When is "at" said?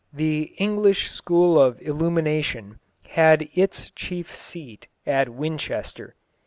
5.05-5.29